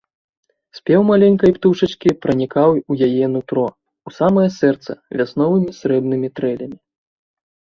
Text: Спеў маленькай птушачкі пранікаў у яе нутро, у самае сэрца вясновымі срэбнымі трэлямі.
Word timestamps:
Спеў 0.77 1.01
маленькай 1.09 1.51
птушачкі 1.57 2.09
пранікаў 2.23 2.69
у 2.73 2.93
яе 3.09 3.25
нутро, 3.35 3.67
у 4.09 4.15
самае 4.19 4.49
сэрца 4.59 4.91
вясновымі 5.21 5.71
срэбнымі 5.83 6.27
трэлямі. 6.41 6.77